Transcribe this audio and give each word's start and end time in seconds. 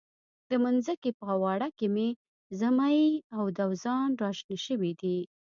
د 0.49 0.51
منځکي 0.63 1.09
په 1.19 1.23
اواړه 1.35 1.67
کې 1.77 2.07
زمۍ 2.59 3.01
او 3.37 3.43
دوزان 3.57 4.09
را 4.21 4.29
شنه 4.39 4.57
شوي 4.65 4.91
دي. 5.01 5.17